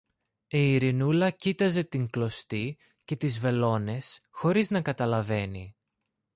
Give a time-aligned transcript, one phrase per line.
[0.47, 5.75] Η Ειρηνούλα κοίταζε την κλωστή και τις βελόνες χωρίς να καταλαβαίνει.